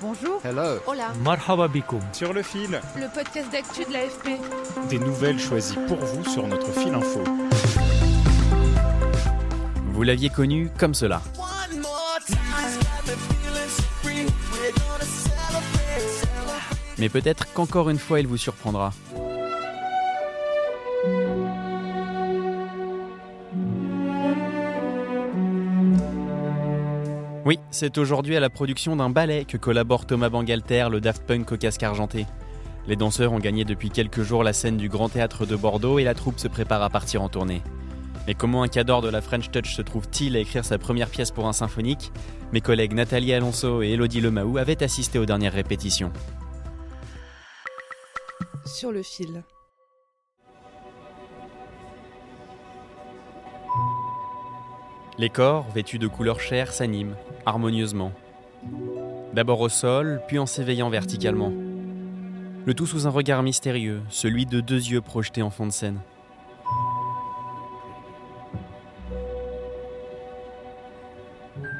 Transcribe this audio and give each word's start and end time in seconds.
Bonjour. 0.00 0.40
Hello. 0.44 0.78
Hola. 0.86 1.08
Marhaba 1.24 1.66
bikoum. 1.68 2.00
Sur 2.12 2.32
le 2.32 2.42
fil, 2.42 2.80
Le 2.96 3.12
podcast 3.12 3.50
d'actu 3.50 3.84
de 3.84 3.92
l'AFP. 3.92 4.38
des 4.88 4.98
nouvelles 4.98 5.38
choisies 5.40 5.78
pour 5.88 5.96
vous 5.98 6.24
sur 6.24 6.46
notre 6.46 6.70
fil 6.72 6.94
info. 6.94 7.22
Vous 9.92 10.02
l'aviez 10.04 10.30
connu 10.30 10.70
comme 10.78 10.94
cela. 10.94 11.20
Mais 16.98 17.08
peut-être 17.08 17.52
qu'encore 17.52 17.90
une 17.90 17.98
fois 17.98 18.20
il 18.20 18.26
vous 18.26 18.36
surprendra. 18.36 18.92
Oui, 27.48 27.58
c'est 27.70 27.96
aujourd'hui 27.96 28.36
à 28.36 28.40
la 28.40 28.50
production 28.50 28.94
d'un 28.94 29.08
ballet 29.08 29.46
que 29.46 29.56
collabore 29.56 30.04
Thomas 30.04 30.28
Bangalter, 30.28 30.88
le 30.90 31.00
Daft 31.00 31.22
Punk 31.22 31.50
au 31.50 31.56
casque 31.56 31.82
argenté. 31.82 32.26
Les 32.86 32.94
danseurs 32.94 33.32
ont 33.32 33.38
gagné 33.38 33.64
depuis 33.64 33.88
quelques 33.88 34.20
jours 34.20 34.44
la 34.44 34.52
scène 34.52 34.76
du 34.76 34.90
Grand 34.90 35.08
Théâtre 35.08 35.46
de 35.46 35.56
Bordeaux 35.56 35.98
et 35.98 36.04
la 36.04 36.12
troupe 36.12 36.38
se 36.38 36.46
prépare 36.46 36.82
à 36.82 36.90
partir 36.90 37.22
en 37.22 37.30
tournée. 37.30 37.62
Mais 38.26 38.34
comment 38.34 38.64
un 38.64 38.68
cadre 38.68 39.00
de 39.00 39.08
la 39.08 39.22
French 39.22 39.50
Touch 39.50 39.74
se 39.74 39.80
trouve-t-il 39.80 40.36
à 40.36 40.40
écrire 40.40 40.62
sa 40.62 40.76
première 40.76 41.08
pièce 41.08 41.30
pour 41.30 41.48
un 41.48 41.54
symphonique? 41.54 42.12
Mes 42.52 42.60
collègues 42.60 42.92
Nathalie 42.92 43.32
Alonso 43.32 43.80
et 43.80 43.92
Elodie 43.92 44.20
Lemaou 44.20 44.58
avaient 44.58 44.82
assisté 44.82 45.18
aux 45.18 45.24
dernières 45.24 45.54
répétitions. 45.54 46.12
Sur 48.66 48.92
le 48.92 49.02
fil. 49.02 49.42
Les 55.20 55.30
corps, 55.30 55.66
vêtus 55.74 55.98
de 55.98 56.06
couleur 56.06 56.38
chair, 56.38 56.72
s'animent, 56.72 57.16
harmonieusement. 57.44 58.12
D'abord 59.32 59.60
au 59.60 59.68
sol, 59.68 60.22
puis 60.28 60.38
en 60.38 60.46
s'éveillant 60.46 60.90
verticalement. 60.90 61.52
Le 62.64 62.72
tout 62.72 62.86
sous 62.86 63.08
un 63.08 63.10
regard 63.10 63.42
mystérieux, 63.42 64.00
celui 64.10 64.46
de 64.46 64.60
deux 64.60 64.76
yeux 64.90 65.00
projetés 65.00 65.42
en 65.42 65.50
fond 65.50 65.66
de 65.66 65.72
scène. 65.72 65.98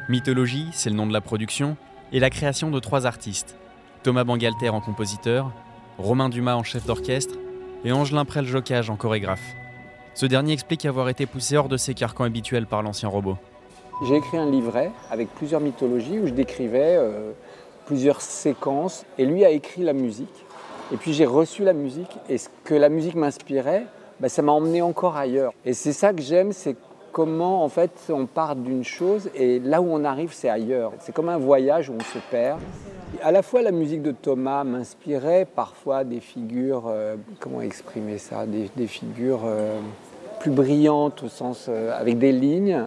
Mythologie, 0.09 0.67
c'est 0.73 0.91
le 0.91 0.97
nom 0.97 1.07
de 1.07 1.13
la 1.13 1.21
production, 1.21 1.77
et 2.11 2.19
la 2.19 2.31
création 2.31 2.73
de 2.73 2.81
trois 2.81 3.07
artistes. 3.07 3.57
Thomas 4.03 4.25
Bangalter 4.25 4.71
en 4.71 4.81
compositeur, 4.81 5.53
Romain 5.97 6.29
Dumas 6.29 6.57
en 6.57 6.65
chef 6.65 6.87
d'orchestre, 6.87 7.37
et 7.85 7.93
Angelin 7.93 8.25
Prel-Jocage 8.25 8.91
en 8.91 8.97
chorégraphe. 8.97 9.55
Ce 10.19 10.27
dernier 10.27 10.53
explique 10.53 10.85
avoir 10.85 11.09
été 11.11 11.27
poussé 11.27 11.57
hors 11.57 11.69
de 11.69 11.77
ses 11.77 11.95
carcans 11.95 12.25
habituels 12.25 12.67
par 12.67 12.83
l'ancien 12.83 13.09
robot. 13.09 13.37
J'ai 14.03 14.17
écrit 14.17 14.37
un 14.37 14.51
livret 14.51 14.91
avec 15.13 15.33
plusieurs 15.33 15.61
mythologies 15.61 16.19
où 16.19 16.27
je 16.27 16.33
décrivais 16.33 16.97
euh, 16.97 17.31
plusieurs 17.87 18.21
séquences 18.21 19.07
et 19.17 19.25
lui 19.25 19.45
a 19.45 19.51
écrit 19.51 19.85
la 19.85 19.93
musique. 19.93 20.45
Et 20.93 20.97
puis 20.97 21.13
j'ai 21.13 21.25
reçu 21.25 21.63
la 21.63 21.73
musique 21.73 22.19
et 22.29 22.37
ce 22.37 22.49
que 22.65 22.75
la 22.75 22.89
musique 22.89 23.15
m'inspirait, 23.15 23.87
bah, 24.19 24.29
ça 24.29 24.43
m'a 24.43 24.51
emmené 24.51 24.83
encore 24.83 25.17
ailleurs. 25.17 25.53
Et 25.65 25.73
c'est 25.73 25.93
ça 25.93 26.13
que 26.13 26.21
j'aime, 26.21 26.51
c'est 26.51 26.75
comment 27.13 27.63
en 27.63 27.69
fait 27.69 27.93
on 28.09 28.27
part 28.27 28.57
d'une 28.57 28.83
chose 28.83 29.31
et 29.37 29.61
là 29.61 29.81
où 29.81 29.87
on 29.89 30.03
arrive 30.03 30.33
c'est 30.33 30.49
ailleurs. 30.49 30.95
C'est 30.99 31.15
comme 31.15 31.29
un 31.29 31.39
voyage 31.39 31.91
où 31.91 31.95
on 31.95 32.03
se 32.03 32.19
perd. 32.29 32.59
À 33.23 33.31
la 33.31 33.43
fois 33.43 33.63
la 33.63 33.71
musique 33.71 34.03
de 34.03 34.11
Thomas 34.11 34.65
m'inspirait 34.65 35.47
parfois 35.47 36.03
des 36.03 36.19
figures, 36.19 36.87
euh, 36.89 37.15
comment 37.39 37.61
exprimer 37.61 38.19
ça, 38.19 38.47
des, 38.47 38.87
figures 38.89 39.43
euh, 39.45 39.81
plus 40.39 40.51
brillantes 40.51 41.23
au 41.23 41.29
sens 41.29 41.67
euh, 41.69 41.99
avec 41.99 42.19
des 42.19 42.33
lignes. 42.33 42.87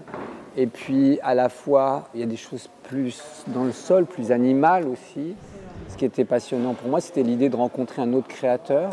Et 0.57 0.67
puis 0.67 1.19
à 1.23 1.33
la 1.33 1.49
fois 1.49 2.09
il 2.13 2.19
y 2.19 2.23
a 2.23 2.27
des 2.27 2.37
choses 2.37 2.69
plus 2.83 3.21
dans 3.47 3.63
le 3.63 3.71
sol, 3.71 4.05
plus 4.05 4.31
animales 4.31 4.87
aussi. 4.87 5.35
Ce 5.89 5.97
qui 5.97 6.05
était 6.05 6.25
passionnant 6.25 6.73
pour 6.73 6.89
moi, 6.89 7.01
c'était 7.01 7.23
l'idée 7.23 7.49
de 7.49 7.55
rencontrer 7.55 8.01
un 8.01 8.13
autre 8.13 8.27
créateur. 8.27 8.91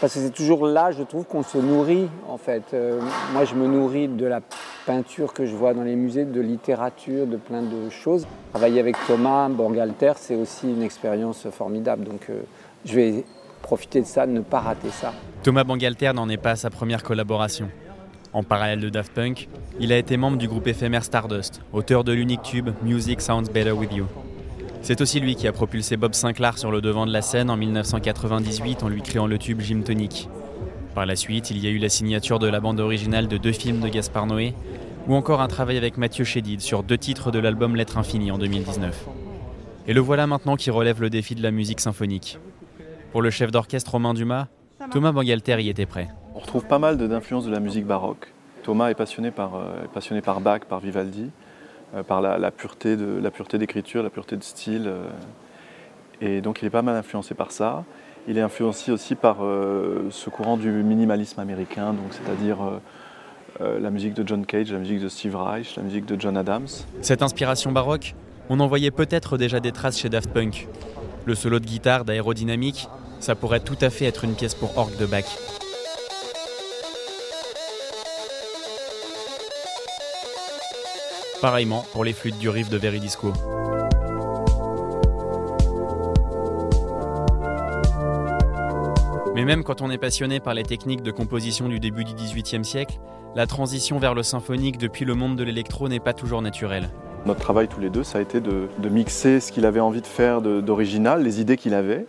Parce 0.00 0.14
que 0.14 0.20
c'est 0.20 0.34
toujours 0.34 0.66
là, 0.66 0.90
je 0.90 1.02
trouve, 1.02 1.24
qu'on 1.24 1.42
se 1.42 1.56
nourrit, 1.56 2.08
en 2.28 2.36
fait. 2.36 2.74
Euh, 2.74 3.00
moi, 3.32 3.44
je 3.44 3.54
me 3.54 3.66
nourris 3.66 4.08
de 4.08 4.26
la 4.26 4.40
peinture 4.86 5.32
que 5.32 5.46
je 5.46 5.54
vois 5.54 5.72
dans 5.72 5.82
les 5.82 5.94
musées, 5.94 6.24
de 6.24 6.40
littérature, 6.40 7.26
de 7.26 7.36
plein 7.36 7.62
de 7.62 7.88
choses. 7.90 8.26
Travailler 8.50 8.80
avec 8.80 8.96
Thomas 9.06 9.48
Bangalter, 9.48 10.12
c'est 10.16 10.34
aussi 10.34 10.68
une 10.68 10.82
expérience 10.82 11.46
formidable. 11.50 12.04
Donc, 12.04 12.28
euh, 12.28 12.42
je 12.84 12.94
vais 12.94 13.24
profiter 13.64 14.02
de 14.02 14.06
ça, 14.06 14.26
ne 14.26 14.40
pas 14.40 14.60
rater 14.60 14.90
ça. 14.90 15.12
Thomas 15.42 15.64
Bangalter 15.64 16.12
n'en 16.14 16.28
est 16.28 16.36
pas 16.36 16.50
à 16.50 16.56
sa 16.56 16.70
première 16.70 17.02
collaboration. 17.02 17.68
En 18.34 18.42
parallèle 18.42 18.80
de 18.80 18.90
Daft 18.90 19.12
Punk, 19.12 19.48
il 19.80 19.90
a 19.90 19.96
été 19.96 20.16
membre 20.18 20.36
du 20.36 20.48
groupe 20.48 20.66
éphémère 20.66 21.02
Stardust, 21.02 21.62
auteur 21.72 22.04
de 22.04 22.12
l'unique 22.12 22.42
tube 22.42 22.70
Music 22.82 23.20
Sounds 23.22 23.50
Better 23.52 23.72
With 23.72 23.92
You. 23.92 24.06
C'est 24.82 25.00
aussi 25.00 25.18
lui 25.18 25.34
qui 25.34 25.48
a 25.48 25.52
propulsé 25.52 25.96
Bob 25.96 26.12
Sinclair 26.12 26.58
sur 26.58 26.70
le 26.70 26.82
devant 26.82 27.06
de 27.06 27.12
la 27.12 27.22
scène 27.22 27.48
en 27.48 27.56
1998 27.56 28.82
en 28.82 28.88
lui 28.88 29.00
créant 29.00 29.26
le 29.26 29.38
tube 29.38 29.62
Gym 29.62 29.82
Tonic. 29.82 30.28
Par 30.94 31.06
la 31.06 31.16
suite, 31.16 31.50
il 31.50 31.58
y 31.58 31.66
a 31.66 31.70
eu 31.70 31.78
la 31.78 31.88
signature 31.88 32.38
de 32.38 32.46
la 32.46 32.60
bande 32.60 32.80
originale 32.80 33.28
de 33.28 33.38
deux 33.38 33.52
films 33.52 33.80
de 33.80 33.88
Gaspard 33.88 34.26
Noé, 34.26 34.52
ou 35.08 35.14
encore 35.14 35.40
un 35.40 35.48
travail 35.48 35.78
avec 35.78 35.96
Mathieu 35.96 36.24
Chédid 36.24 36.60
sur 36.60 36.82
deux 36.82 36.98
titres 36.98 37.30
de 37.30 37.38
l'album 37.38 37.76
Lettre 37.76 37.96
Infinie 37.96 38.30
en 38.30 38.36
2019. 38.36 39.06
Et 39.86 39.94
le 39.94 40.00
voilà 40.00 40.26
maintenant 40.26 40.56
qui 40.56 40.70
relève 40.70 41.00
le 41.00 41.08
défi 41.08 41.34
de 41.34 41.42
la 41.42 41.50
musique 41.50 41.80
symphonique. 41.80 42.38
Pour 43.14 43.22
le 43.22 43.30
chef 43.30 43.52
d'orchestre 43.52 43.92
Romain 43.92 44.12
Dumas, 44.12 44.48
Thomas 44.90 45.12
Bangalter 45.12 45.60
y 45.62 45.68
était 45.68 45.86
prêt. 45.86 46.08
On 46.34 46.40
retrouve 46.40 46.64
pas 46.64 46.80
mal 46.80 46.96
d'influences 46.98 47.46
de 47.46 47.52
la 47.52 47.60
musique 47.60 47.86
baroque. 47.86 48.32
Thomas 48.64 48.88
est 48.88 48.96
passionné 48.96 49.30
par, 49.30 49.54
euh, 49.54 49.84
passionné 49.92 50.20
par 50.20 50.40
Bach, 50.40 50.62
par 50.68 50.80
Vivaldi, 50.80 51.30
euh, 51.94 52.02
par 52.02 52.20
la, 52.20 52.38
la 52.38 52.50
pureté 52.50 52.96
de- 52.96 53.20
la 53.22 53.30
pureté 53.30 53.56
d'écriture, 53.56 54.02
la 54.02 54.10
pureté 54.10 54.36
de 54.36 54.42
style. 54.42 54.88
euh, 54.88 55.04
et 56.20 56.40
donc 56.40 56.60
il 56.60 56.64
est 56.66 56.70
pas 56.70 56.82
mal 56.82 56.96
influencé 56.96 57.34
par 57.36 57.52
ça. 57.52 57.84
Il 58.26 58.36
est 58.36 58.40
influencé 58.40 58.90
aussi 58.90 59.14
par 59.14 59.44
euh, 59.44 60.08
ce 60.10 60.28
courant 60.28 60.56
du 60.56 60.72
minimalisme 60.72 61.38
américain, 61.38 61.92
donc 61.92 62.06
c'est-à-dire 62.10 62.56
euh, 62.64 62.78
euh, 63.60 63.78
la 63.78 63.90
musique 63.90 64.14
de 64.14 64.26
John 64.26 64.44
Cage, 64.44 64.72
la 64.72 64.80
musique 64.80 64.98
de 65.00 65.08
Steve 65.08 65.36
Reich, 65.36 65.76
la 65.76 65.84
musique 65.84 66.06
de 66.06 66.20
John 66.20 66.36
Adams. 66.36 66.66
Cette 67.00 67.22
inspiration 67.22 67.70
baroque, 67.70 68.16
on 68.48 68.58
en 68.58 68.66
voyait 68.66 68.90
peut-être 68.90 69.38
déjà 69.38 69.60
des 69.60 69.70
traces 69.70 70.00
chez 70.00 70.08
Daft 70.08 70.30
Punk. 70.32 70.66
Le 71.26 71.34
solo 71.36 71.58
de 71.60 71.64
guitare 71.64 72.04
d'aérodynamique, 72.04 72.88
ça 73.24 73.34
pourrait 73.34 73.60
tout 73.60 73.78
à 73.80 73.88
fait 73.88 74.04
être 74.04 74.24
une 74.24 74.34
pièce 74.34 74.54
pour 74.54 74.76
orgue 74.76 74.96
de 74.98 75.06
Bach. 75.06 75.24
Pareillement 81.40 81.86
pour 81.92 82.04
les 82.04 82.12
flûtes 82.12 82.38
du 82.38 82.50
riff 82.50 82.68
de 82.68 82.76
Veridisco. 82.76 83.32
Mais 89.34 89.44
même 89.44 89.64
quand 89.64 89.80
on 89.80 89.90
est 89.90 89.98
passionné 89.98 90.38
par 90.38 90.52
les 90.52 90.62
techniques 90.62 91.02
de 91.02 91.10
composition 91.10 91.68
du 91.68 91.80
début 91.80 92.04
du 92.04 92.12
XVIIIe 92.12 92.64
siècle, 92.64 93.00
la 93.34 93.46
transition 93.46 93.98
vers 93.98 94.14
le 94.14 94.22
symphonique 94.22 94.76
depuis 94.76 95.06
le 95.06 95.14
monde 95.14 95.36
de 95.36 95.44
l'électro 95.44 95.88
n'est 95.88 95.98
pas 95.98 96.12
toujours 96.12 96.42
naturelle. 96.42 96.90
Notre 97.24 97.40
travail 97.40 97.68
tous 97.68 97.80
les 97.80 97.88
deux, 97.88 98.04
ça 98.04 98.18
a 98.18 98.20
été 98.20 98.40
de, 98.40 98.68
mixer 98.90 99.40
ce 99.40 99.50
qu'il 99.50 99.64
avait 99.64 99.80
envie 99.80 100.02
de 100.02 100.06
faire 100.06 100.42
d'original, 100.42 101.22
les 101.22 101.40
idées 101.40 101.56
qu'il 101.56 101.72
avait, 101.72 102.06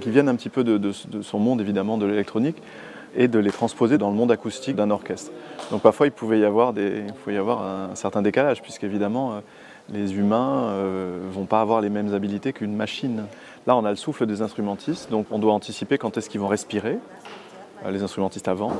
qui 0.00 0.10
viennent 0.10 0.28
un 0.28 0.34
petit 0.34 0.48
peu 0.48 0.64
de, 0.64 0.92
son 0.92 1.38
monde 1.38 1.60
évidemment 1.60 1.98
de 1.98 2.06
l'électronique, 2.06 2.56
et 3.14 3.28
de 3.28 3.38
les 3.38 3.50
transposer 3.50 3.98
dans 3.98 4.08
le 4.08 4.16
monde 4.16 4.32
acoustique 4.32 4.74
d'un 4.74 4.90
orchestre. 4.90 5.32
Donc 5.70 5.82
parfois 5.82 6.06
il 6.06 6.12
pouvait 6.12 6.38
y 6.38 6.44
avoir, 6.44 6.72
il 6.78 7.36
un, 7.36 7.94
certain 7.94 8.22
décalage, 8.22 8.62
puisqu'évidemment 8.62 9.34
euh, 9.34 9.40
les 9.92 10.14
humains 10.14 10.72
ne 10.72 11.30
vont 11.30 11.44
pas 11.44 11.60
avoir 11.60 11.82
les 11.82 11.90
mêmes 11.90 12.14
habilités 12.14 12.54
qu'une 12.54 12.74
machine. 12.74 13.24
Là 13.66 13.76
on 13.76 13.84
a 13.84 13.90
le 13.90 13.96
souffle 13.96 14.24
des 14.26 14.40
instrumentistes, 14.40 15.10
donc 15.10 15.26
on 15.30 15.38
doit 15.38 15.52
anticiper 15.52 15.98
quand 15.98 16.16
est-ce 16.16 16.30
qu'ils 16.30 16.40
vont 16.40 16.48
respirer, 16.48 16.98
euh, 17.84 17.90
les 17.90 18.02
instrumentistes 18.02 18.48
avant. 18.48 18.72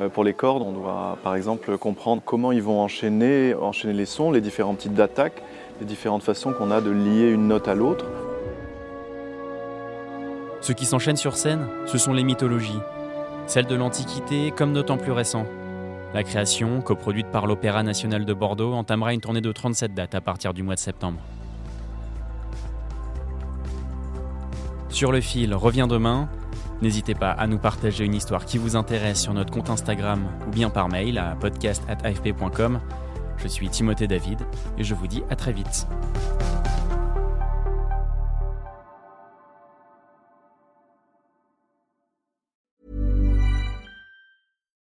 Euh, 0.00 0.08
Pour 0.08 0.24
les 0.24 0.34
cordes, 0.34 0.62
on 0.62 0.72
doit 0.72 1.18
par 1.22 1.34
exemple 1.34 1.76
comprendre 1.78 2.22
comment 2.24 2.52
ils 2.52 2.62
vont 2.62 2.80
enchaîner 2.80 3.54
les 3.84 4.06
sons, 4.06 4.30
les 4.30 4.40
différents 4.40 4.74
types 4.74 4.94
d'attaques, 4.94 5.42
les 5.80 5.86
différentes 5.86 6.22
façons 6.22 6.52
qu'on 6.52 6.70
a 6.70 6.80
de 6.80 6.90
lier 6.90 7.30
une 7.30 7.48
note 7.48 7.68
à 7.68 7.74
l'autre. 7.74 8.06
Ce 10.62 10.72
qui 10.72 10.86
s'enchaîne 10.86 11.16
sur 11.16 11.36
scène, 11.36 11.66
ce 11.86 11.98
sont 11.98 12.12
les 12.12 12.22
mythologies, 12.22 12.78
celles 13.48 13.66
de 13.66 13.74
l'Antiquité 13.74 14.52
comme 14.52 14.72
de 14.72 14.80
temps 14.80 14.96
plus 14.96 15.10
récents. 15.10 15.44
La 16.14 16.22
création, 16.22 16.80
coproduite 16.80 17.26
par 17.32 17.48
l'Opéra 17.48 17.82
national 17.82 18.24
de 18.24 18.32
Bordeaux, 18.32 18.72
entamera 18.72 19.12
une 19.12 19.20
tournée 19.20 19.40
de 19.40 19.50
37 19.50 19.92
dates 19.92 20.14
à 20.14 20.20
partir 20.20 20.54
du 20.54 20.62
mois 20.62 20.76
de 20.76 20.80
septembre. 20.80 21.18
Sur 24.88 25.10
le 25.10 25.20
fil 25.20 25.52
revient 25.52 25.88
demain. 25.90 26.28
N'hésitez 26.80 27.16
pas 27.16 27.30
à 27.32 27.48
nous 27.48 27.58
partager 27.58 28.04
une 28.04 28.14
histoire 28.14 28.44
qui 28.44 28.58
vous 28.58 28.76
intéresse 28.76 29.20
sur 29.20 29.34
notre 29.34 29.52
compte 29.52 29.68
Instagram 29.68 30.24
ou 30.46 30.50
bien 30.50 30.70
par 30.70 30.88
mail 30.88 31.18
à 31.18 31.34
podcast.afp.com. 31.40 32.78
Je 33.38 33.48
suis 33.48 33.68
Timothée 33.68 34.06
David 34.06 34.38
et 34.78 34.84
je 34.84 34.94
vous 34.94 35.08
dis 35.08 35.24
à 35.28 35.34
très 35.34 35.52
vite. 35.52 35.88